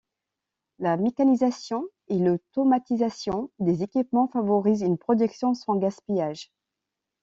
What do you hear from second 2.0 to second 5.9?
et l’automatisation des équipements favorisent une production sans